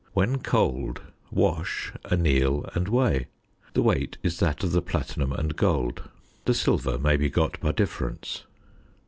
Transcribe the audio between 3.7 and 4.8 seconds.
The weight is that of